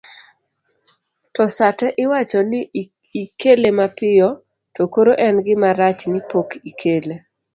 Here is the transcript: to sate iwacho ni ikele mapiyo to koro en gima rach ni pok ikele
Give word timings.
to 1.33 1.43
sate 1.55 1.87
iwacho 2.03 2.39
ni 2.49 2.59
ikele 3.21 3.69
mapiyo 3.79 4.27
to 4.75 4.83
koro 4.93 5.11
en 5.27 5.35
gima 5.45 5.69
rach 5.79 6.01
ni 6.11 6.19
pok 6.31 6.49
ikele 6.69 7.15